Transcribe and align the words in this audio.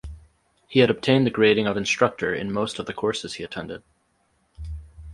He 0.67 0.79
had 0.79 0.89
obtained 0.89 1.27
the 1.27 1.29
grading 1.29 1.67
of 1.67 1.77
instructor 1.77 2.33
in 2.33 2.51
most 2.51 2.79
of 2.79 2.87
the 2.87 2.93
courses 2.93 3.35
he 3.35 3.43
attended. 3.43 3.83